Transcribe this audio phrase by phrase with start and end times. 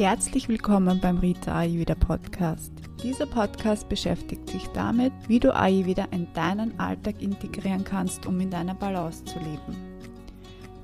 [0.00, 2.72] Herzlich willkommen beim Rita Ayurveda Podcast.
[3.02, 8.48] Dieser Podcast beschäftigt sich damit, wie du Ayurveda in deinen Alltag integrieren kannst, um in
[8.48, 9.76] deiner Balance zu leben.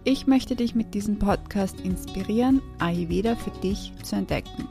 [0.05, 4.69] Ich möchte dich mit diesem Podcast inspirieren, Ayurveda für dich zu entdecken.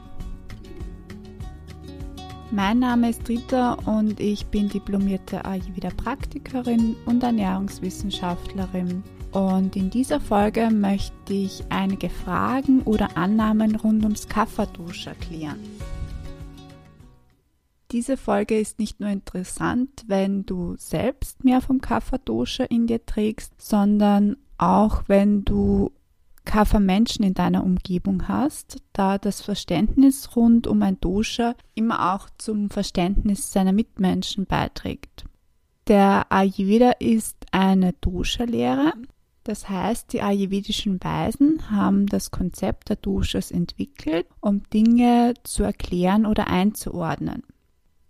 [2.52, 9.02] Mein Name ist Rita und ich bin diplomierte Ayurveda-Praktikerin und Ernährungswissenschaftlerin.
[9.32, 15.58] Und in dieser Folge möchte ich einige Fragen oder Annahmen rund ums Kapha-Dosha klären.
[17.90, 23.60] Diese Folge ist nicht nur interessant, wenn du selbst mehr vom Kapha-Dosha in dir trägst,
[23.60, 25.90] sondern auch wenn du
[26.46, 32.70] Kapha-Menschen in deiner Umgebung hast, da das Verständnis rund um ein Dosha immer auch zum
[32.70, 35.26] Verständnis seiner Mitmenschen beiträgt.
[35.88, 38.94] Der Ayurveda ist eine Dosha-Lehre.
[39.44, 46.26] Das heißt, die ayurvedischen Weisen haben das Konzept der Doshas entwickelt, um Dinge zu erklären
[46.26, 47.44] oder einzuordnen.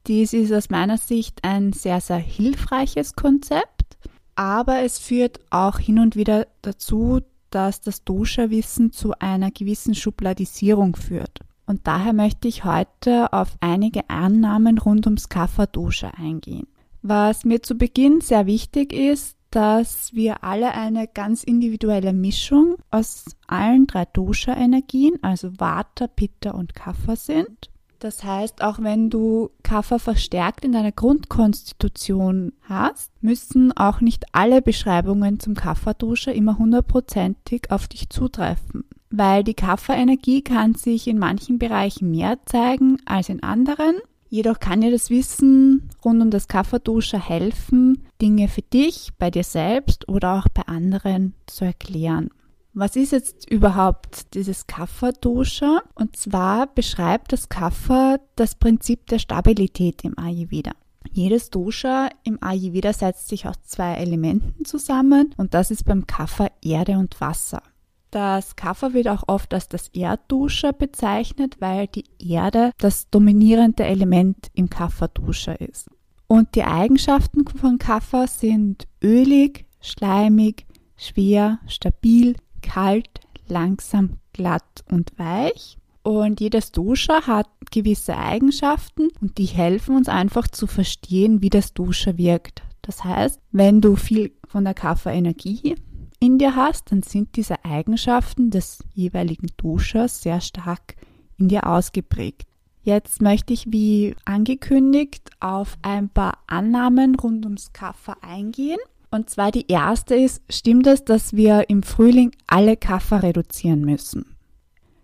[0.06, 3.98] Dies ist aus meiner Sicht ein sehr, sehr hilfreiches Konzept,
[4.36, 10.96] aber es führt auch hin und wieder dazu, dass das Dosha-Wissen zu einer gewissen Schubladisierung
[10.96, 11.40] führt.
[11.66, 16.68] Und daher möchte ich heute auf einige Annahmen rund ums Kapha-Dosha eingehen.
[17.02, 23.24] Was mir zu Beginn sehr wichtig ist, dass wir alle eine ganz individuelle Mischung aus
[23.46, 27.70] allen drei Dosha-Energien, also Vata, Pitta und Kapha sind.
[27.98, 34.60] Das heißt, auch wenn du Kaffer verstärkt in deiner Grundkonstitution hast, müssen auch nicht alle
[34.60, 38.84] Beschreibungen zum Kafferduscher immer hundertprozentig auf dich zutreffen.
[39.10, 43.96] Weil die Kafferenergie kann sich in manchen Bereichen mehr zeigen als in anderen.
[44.28, 49.44] Jedoch kann dir das Wissen rund um das Kafferduscher helfen, Dinge für dich, bei dir
[49.44, 52.30] selbst oder auch bei anderen zu erklären.
[52.78, 55.80] Was ist jetzt überhaupt dieses Kapha-Dosha?
[55.94, 60.72] Und zwar beschreibt das Kapha das Prinzip der Stabilität im Ayurveda.
[61.10, 66.48] Jedes Dosha im Ayurveda setzt sich aus zwei Elementen zusammen und das ist beim Kapha
[66.62, 67.62] Erde und Wasser.
[68.10, 74.48] Das Kapha wird auch oft als das Erddosha bezeichnet, weil die Erde das dominierende Element
[74.52, 75.88] im Kapha-Dosha ist.
[76.26, 80.66] Und die Eigenschaften von Kapha sind ölig, schleimig,
[80.98, 85.78] schwer, stabil, kalt, langsam, glatt und weich.
[86.02, 91.74] Und jedes Dosha hat gewisse Eigenschaften und die helfen uns einfach zu verstehen, wie das
[91.74, 92.62] Dosha wirkt.
[92.82, 95.74] Das heißt, wenn du viel von der Kapha-Energie
[96.20, 100.94] in dir hast, dann sind diese Eigenschaften des jeweiligen Doshas sehr stark
[101.38, 102.46] in dir ausgeprägt.
[102.82, 108.78] Jetzt möchte ich, wie angekündigt, auf ein paar Annahmen rund ums Kapha eingehen
[109.10, 114.36] und zwar die erste ist, stimmt es, dass wir im Frühling alle Kaffer reduzieren müssen?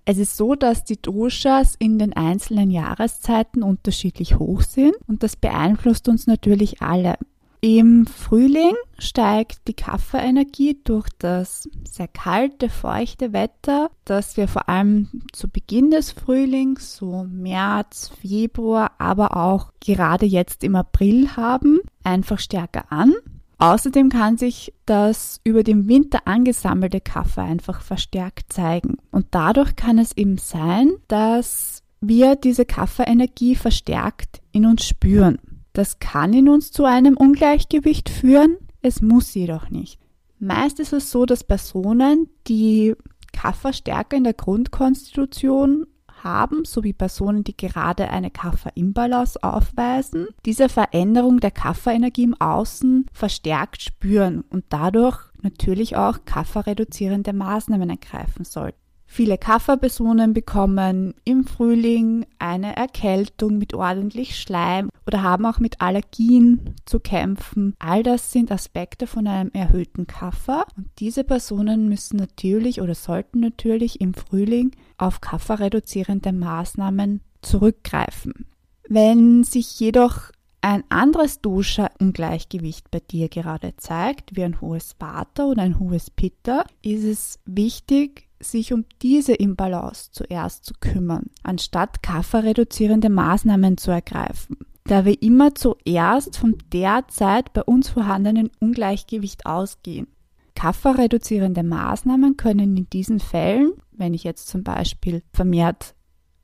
[0.04, 5.36] Es ist so, dass die Doshas in den einzelnen Jahreszeiten unterschiedlich hoch sind und das
[5.36, 7.16] beeinflusst uns natürlich alle.
[7.64, 15.08] Im Frühling steigt die Kafferenergie durch das sehr kalte, feuchte Wetter, das wir vor allem
[15.32, 22.40] zu Beginn des Frühlings, so März, Februar, aber auch gerade jetzt im April haben, einfach
[22.40, 23.14] stärker an.
[23.62, 28.96] Außerdem kann sich das über den Winter angesammelte Kaffee einfach verstärkt zeigen.
[29.12, 35.38] Und dadurch kann es eben sein, dass wir diese Kaffeeenergie verstärkt in uns spüren.
[35.74, 40.00] Das kann in uns zu einem Ungleichgewicht führen, es muss jedoch nicht.
[40.40, 42.96] Meist ist es so, dass Personen, die
[43.32, 45.86] Kaffer stärker in der Grundkonstitution
[46.24, 53.82] haben, sowie Personen, die gerade eine Kaffer-Imbalance aufweisen, diese Veränderung der Kafferenergie im Außen verstärkt
[53.82, 58.81] spüren und dadurch natürlich auch kafferreduzierende Maßnahmen ergreifen sollten.
[59.14, 66.74] Viele Kafferpersonen bekommen im Frühling eine Erkältung mit ordentlich Schleim oder haben auch mit Allergien
[66.86, 67.74] zu kämpfen.
[67.78, 73.40] All das sind Aspekte von einem erhöhten Kaffer und diese Personen müssen natürlich oder sollten
[73.40, 78.46] natürlich im Frühling auf kafferreduzierende Maßnahmen zurückgreifen.
[78.88, 80.30] Wenn sich jedoch
[80.62, 86.64] ein anderes Dosha-Ungleichgewicht bei dir gerade zeigt, wie ein hohes Vata oder ein hohes Pitta,
[86.80, 94.58] ist es wichtig, sich um diese Imbalance zuerst zu kümmern, anstatt kafferreduzierende Maßnahmen zu ergreifen,
[94.84, 100.08] da wir immer zuerst von derzeit bei uns vorhandenen Ungleichgewicht ausgehen.
[100.54, 105.94] Kafferreduzierende Maßnahmen können in diesen Fällen, wenn ich jetzt zum Beispiel vermehrt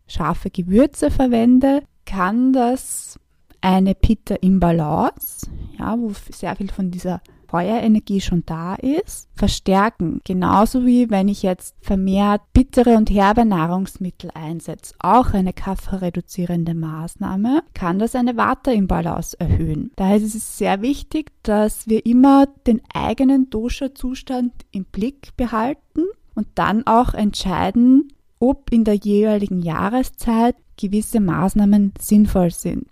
[0.06, 3.18] scharfe Gewürze verwende, kann das
[3.60, 10.20] eine Pitta-Imbalance, ja, wo sehr viel von dieser Feuerenergie schon da ist, verstärken.
[10.24, 17.62] Genauso wie wenn ich jetzt vermehrt bittere und herbe Nahrungsmittel einsetze, auch eine kafferreduzierende Maßnahme,
[17.74, 19.90] kann das eine Vata-Imbalance erhöhen.
[19.96, 26.04] Daher ist es sehr wichtig, dass wir immer den eigenen Dosha-Zustand im Blick behalten
[26.34, 32.86] und dann auch entscheiden, ob in der jeweiligen Jahreszeit gewisse Maßnahmen sinnvoll sind.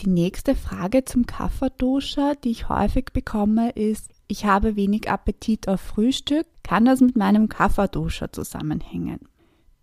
[0.00, 5.82] Die nächste Frage zum Kapha-Dosha, die ich häufig bekomme, ist, ich habe wenig Appetit auf
[5.82, 9.20] Frühstück, kann das mit meinem Kapha-Dosha zusammenhängen?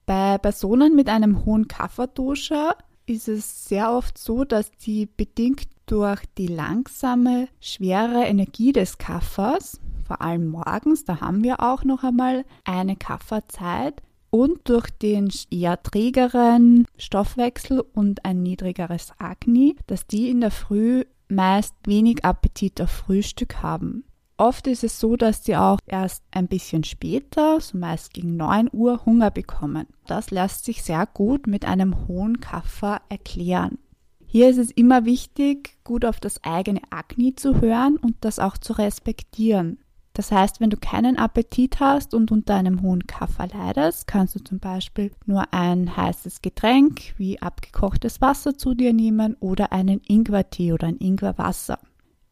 [0.07, 2.75] Bei Personen mit einem hohen Kapha-Dosha
[3.05, 9.79] ist es sehr oft so, dass die bedingt durch die langsame, schwere Energie des Kaffers,
[10.03, 15.81] vor allem morgens, da haben wir auch noch einmal eine Kafferzeit, und durch den eher
[15.81, 22.89] trägeren Stoffwechsel und ein niedrigeres Agni, dass die in der Früh meist wenig Appetit auf
[22.89, 24.03] Frühstück haben.
[24.37, 28.69] Oft ist es so, dass sie auch erst ein bisschen später, so meist gegen 9
[28.71, 29.87] Uhr, Hunger bekommen.
[30.05, 33.79] Das lässt sich sehr gut mit einem hohen Kaffer erklären.
[34.27, 38.57] Hier ist es immer wichtig, gut auf das eigene Agni zu hören und das auch
[38.57, 39.79] zu respektieren.
[40.17, 44.39] Das heißt, wenn du keinen Appetit hast und unter einem hohen Kaffer leidest, kannst du
[44.39, 50.73] zum Beispiel nur ein heißes Getränk wie abgekochtes Wasser zu dir nehmen oder einen Ingwertee
[50.73, 51.77] oder ein Ingwerwasser.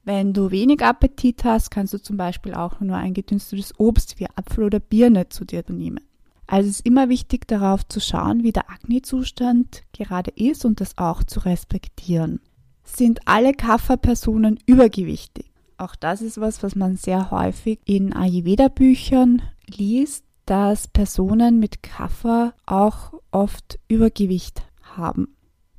[0.03, 4.29] Wenn du wenig Appetit hast, kannst du zum Beispiel auch nur ein gedünstetes Obst wie
[4.35, 5.99] Apfel oder Birne zu dir nehmen.
[6.47, 10.97] Also es ist immer wichtig darauf zu schauen, wie der Agni-Zustand gerade ist und das
[10.97, 12.39] auch zu respektieren.
[12.83, 15.51] Sind alle Kafferpersonen übergewichtig?
[15.77, 22.53] Auch das ist was, was man sehr häufig in Ayurveda-Büchern liest, dass Personen mit Kaffer
[22.65, 25.35] auch oft Übergewicht haben.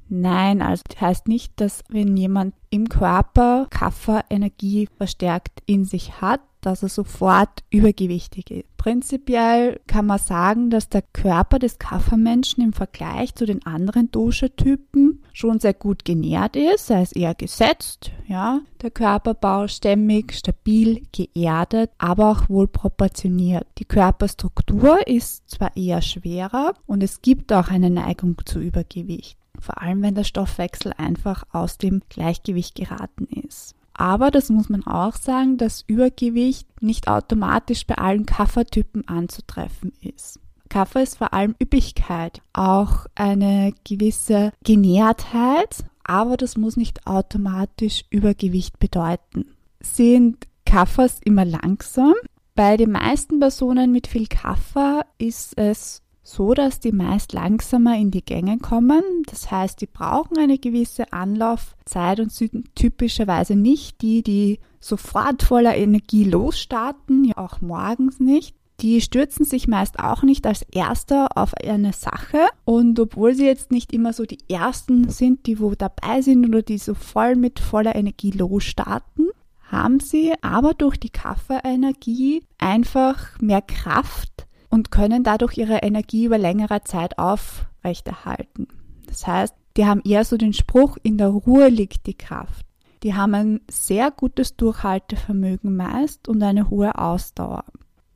[0.08, 6.40] Nein, also das heißt nicht, dass wenn jemand im Körper Kafferenergie verstärkt in sich hat,
[6.60, 8.76] dass er sofort übergewichtig ist.
[8.76, 15.22] Prinzipiell kann man sagen, dass der Körper des Kaffermenschen im Vergleich zu den anderen Dosha-Typen
[15.36, 16.90] schon sehr gut genährt ist.
[16.90, 23.66] Er ist eher gesetzt, ja, der Körperbau stämmig, stabil, geerdet, aber auch wohl proportioniert.
[23.78, 29.80] Die Körperstruktur ist zwar eher schwerer und es gibt auch eine Neigung zu Übergewicht vor
[29.82, 33.74] allem wenn der Stoffwechsel einfach aus dem Gleichgewicht geraten ist.
[33.94, 40.38] Aber das muss man auch sagen, dass Übergewicht nicht automatisch bei allen Kaffertypen anzutreffen ist.
[40.76, 48.78] Kaffer ist vor allem Üppigkeit, auch eine gewisse Genährtheit, aber das muss nicht automatisch Übergewicht
[48.78, 49.56] bedeuten.
[49.80, 52.12] Sind Kaffers immer langsam?
[52.54, 58.10] Bei den meisten Personen mit viel Kaffer ist es so dass die meist langsamer in
[58.10, 59.02] die Gänge kommen.
[59.30, 65.74] Das heißt, die brauchen eine gewisse Anlaufzeit und sind typischerweise nicht die, die sofort voller
[65.74, 68.56] Energie losstarten, ja auch morgens nicht.
[68.80, 73.70] Die stürzen sich meist auch nicht als Erster auf eine Sache und obwohl sie jetzt
[73.70, 77.58] nicht immer so die Ersten sind, die wo dabei sind oder die so voll mit
[77.58, 79.30] voller Energie losstarten,
[79.70, 86.38] haben sie aber durch die Kaffeeenergie einfach mehr Kraft und können dadurch ihre Energie über
[86.38, 88.68] längere Zeit aufrechterhalten.
[89.06, 92.66] Das heißt, die haben eher so den Spruch, in der Ruhe liegt die Kraft.
[93.02, 97.64] Die haben ein sehr gutes Durchhaltevermögen meist und eine hohe Ausdauer.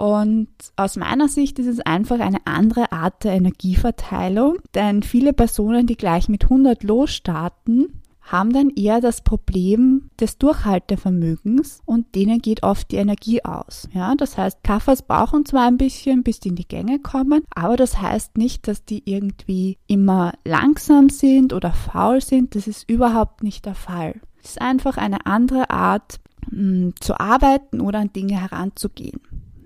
[0.00, 5.87] Und aus meiner Sicht ist es einfach eine andere Art der Energieverteilung, denn viele Personen,
[5.87, 12.62] die gleich mit 100 losstarten, haben dann eher das Problem des Durchhaltevermögens und denen geht
[12.62, 13.90] oft die Energie aus.
[13.92, 17.76] Ja, das heißt, Kaffers brauchen zwar ein bisschen, bis die in die Gänge kommen, aber
[17.76, 22.54] das heißt nicht, dass die irgendwie immer langsam sind oder faul sind.
[22.54, 24.19] Das ist überhaupt nicht der Fall.
[24.42, 29.21] Es ist einfach eine andere Art mh, hm, zu arbeiten oder an Dinge heranzugehen.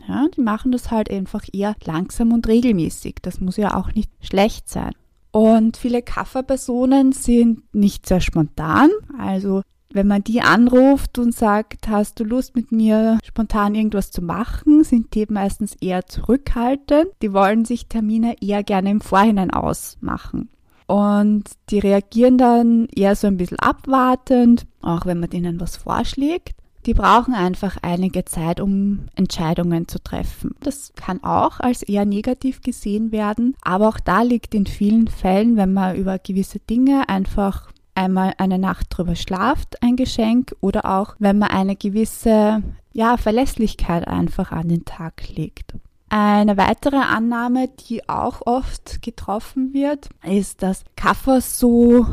[0.06, 3.16] Ja, die machen das halt einfach eher langsam und regelmäßig.
[3.22, 4.92] Das muss ja auch nicht schlecht sein.
[5.30, 8.90] Und viele Kafferpersonen sind nicht sehr spontan.
[9.18, 9.62] Also
[9.94, 14.84] wenn man die anruft und sagt, hast du Lust mit mir spontan irgendwas zu machen,
[14.84, 17.06] sind die meistens eher zurückhaltend.
[17.22, 20.50] Die wollen sich Termine eher gerne im Vorhinein ausmachen.
[20.86, 26.56] Und die reagieren dann eher so ein bisschen abwartend, auch wenn man denen was vorschlägt.
[26.86, 30.54] Die brauchen einfach einige Zeit, um Entscheidungen zu treffen.
[30.60, 35.56] Das kann auch als eher negativ gesehen werden, aber auch da liegt in vielen Fällen,
[35.56, 41.14] wenn man über gewisse Dinge einfach einmal eine Nacht drüber schlaft, ein Geschenk oder auch
[41.18, 42.62] wenn man eine gewisse
[42.92, 45.74] ja, Verlässlichkeit einfach an den Tag legt.
[46.10, 52.06] Eine weitere Annahme, die auch oft getroffen wird, ist, dass Kaffer so,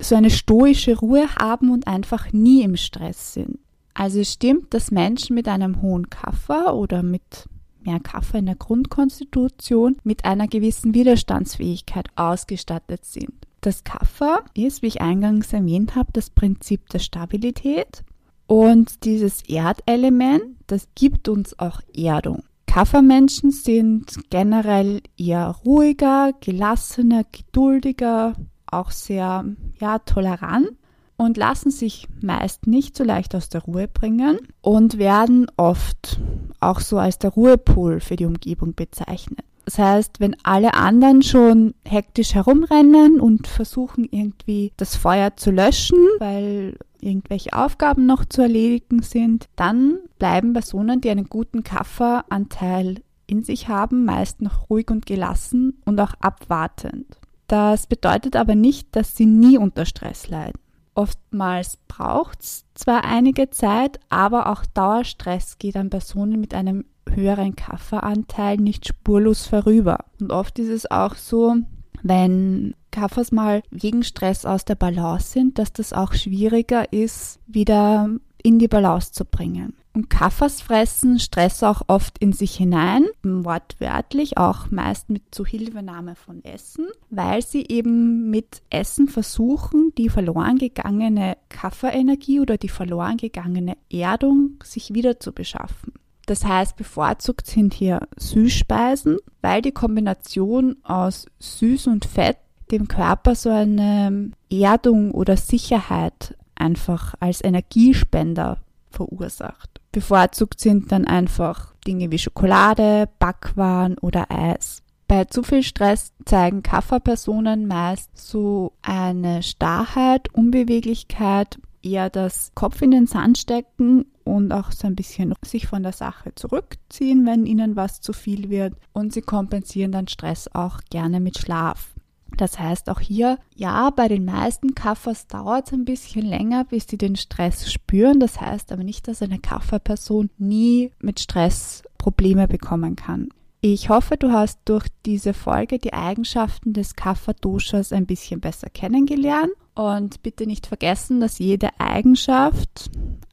[0.00, 3.58] so eine stoische Ruhe haben und einfach nie im Stress sind.
[3.98, 7.48] Also es stimmt, dass Menschen mit einem hohen Kaffer oder mit
[7.80, 13.32] mehr Kaffer in der Grundkonstitution mit einer gewissen Widerstandsfähigkeit ausgestattet sind.
[13.60, 18.04] Das Kaffer ist, wie ich eingangs erwähnt habe, das Prinzip der Stabilität
[18.46, 22.44] und dieses Erdelement, das gibt uns auch Erdung.
[22.66, 28.34] Kaffermenschen sind generell eher ruhiger, gelassener, geduldiger,
[28.70, 29.44] auch sehr
[29.80, 30.77] ja, tolerant
[31.18, 36.18] und lassen sich meist nicht so leicht aus der Ruhe bringen und werden oft
[36.60, 39.44] auch so als der Ruhepol für die Umgebung bezeichnet.
[39.66, 45.98] Das heißt, wenn alle anderen schon hektisch herumrennen und versuchen irgendwie das Feuer zu löschen,
[46.20, 53.42] weil irgendwelche Aufgaben noch zu erledigen sind, dann bleiben Personen, die einen guten Kafferanteil in
[53.42, 57.18] sich haben, meist noch ruhig und gelassen und auch abwartend.
[57.46, 60.60] Das bedeutet aber nicht, dass sie nie unter Stress leiden.
[60.98, 67.54] Oftmals braucht es zwar einige Zeit, aber auch Dauerstress geht an Personen mit einem höheren
[67.54, 70.06] Kafferanteil nicht spurlos vorüber.
[70.20, 71.54] Und oft ist es auch so,
[72.02, 78.10] wenn Kaffers mal wegen Stress aus der Balance sind, dass das auch schwieriger ist, wieder
[78.42, 79.77] in die Balance zu bringen.
[79.98, 86.44] Und Kaffers fressen Stress auch oft in sich hinein, wortwörtlich auch meist mit Zuhilfenahme von
[86.44, 93.76] Essen, weil sie eben mit Essen versuchen, die verloren gegangene Kafferenergie oder die verloren gegangene
[93.92, 95.94] Erdung sich wieder zu beschaffen.
[96.26, 102.36] Das heißt, bevorzugt sind hier Süßspeisen, weil die Kombination aus Süß und Fett
[102.70, 108.58] dem Körper so eine Erdung oder Sicherheit einfach als Energiespender
[108.90, 109.77] verursacht.
[109.98, 114.84] Bevorzugt sind dann einfach Dinge wie Schokolade, Backwaren oder Eis.
[115.08, 122.92] Bei zu viel Stress zeigen Kafferpersonen meist so eine Starrheit, Unbeweglichkeit, eher das Kopf in
[122.92, 127.74] den Sand stecken und auch so ein bisschen sich von der Sache zurückziehen, wenn ihnen
[127.74, 128.74] was zu viel wird.
[128.92, 131.97] Und sie kompensieren dann Stress auch gerne mit Schlaf.
[132.36, 136.86] Das heißt auch hier, ja, bei den meisten Kaffers dauert es ein bisschen länger, bis
[136.88, 138.20] sie den Stress spüren.
[138.20, 143.30] Das heißt aber nicht, dass eine Kafferperson nie mit Stress Probleme bekommen kann.
[143.60, 149.50] Ich hoffe, du hast durch diese Folge die Eigenschaften des Kapha-Doshas ein bisschen besser kennengelernt.
[149.74, 152.90] Und bitte nicht vergessen, dass jede Eigenschaft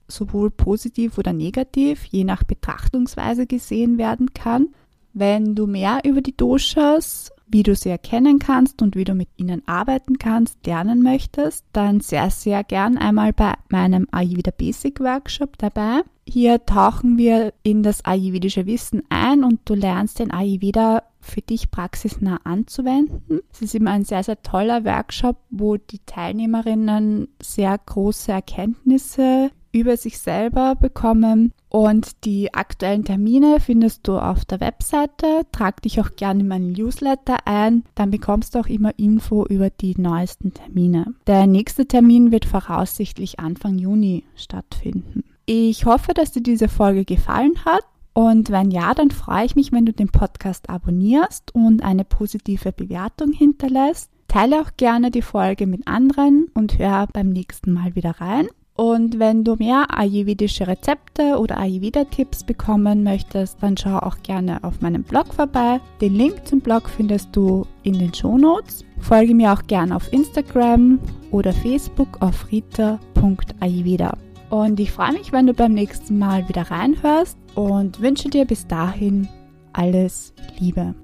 [0.07, 4.69] sowohl positiv oder negativ, je nach Betrachtungsweise gesehen werden kann.
[5.13, 9.29] Wenn du mehr über die Doshas, wie du sie erkennen kannst und wie du mit
[9.37, 15.57] ihnen arbeiten kannst, lernen möchtest, dann sehr, sehr gern einmal bei meinem Ayurveda Basic Workshop
[15.57, 16.01] dabei.
[16.27, 21.69] Hier tauchen wir in das ayurvedische Wissen ein und du lernst den Ayurveda für dich
[21.69, 23.41] praxisnah anzuwenden.
[23.51, 29.97] Es ist immer ein sehr, sehr toller Workshop, wo die Teilnehmerinnen sehr große Erkenntnisse über
[29.97, 31.51] sich selber bekommen.
[31.69, 35.45] Und die aktuellen Termine findest du auf der Webseite.
[35.51, 37.83] Trag dich auch gerne in meinen Newsletter ein.
[37.93, 41.13] Dann bekommst du auch immer Info über die neuesten Termine.
[41.27, 45.25] Der nächste Termin wird voraussichtlich Anfang Juni stattfinden.
[45.45, 47.83] Ich hoffe, dass dir diese Folge gefallen hat.
[48.13, 52.71] Und wenn ja, dann freue ich mich, wenn du den Podcast abonnierst und eine positive
[52.71, 54.09] Bewertung hinterlässt.
[54.29, 58.47] Teile auch gerne die Folge mit anderen und hör beim nächsten Mal wieder rein.
[58.75, 64.81] Und wenn du mehr ayurvedische Rezepte oder Ayurveda-Tipps bekommen möchtest, dann schau auch gerne auf
[64.81, 65.79] meinem Blog vorbei.
[66.01, 68.83] Den Link zum Blog findest du in den Show Notes.
[68.99, 70.99] Folge mir auch gerne auf Instagram
[71.31, 74.17] oder Facebook auf rita.ayurveda.
[74.49, 78.67] Und ich freue mich, wenn du beim nächsten Mal wieder reinhörst und wünsche dir bis
[78.67, 79.27] dahin
[79.71, 80.95] alles Liebe.